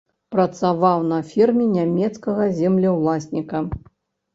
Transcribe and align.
Працаваў 0.35 1.03
на 1.11 1.19
ферме 1.29 1.69
нямецкага 1.77 2.51
землеўласніка. 2.65 3.69